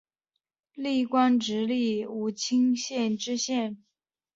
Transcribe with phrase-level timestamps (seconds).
[0.73, 3.83] 历官直隶武清县知县。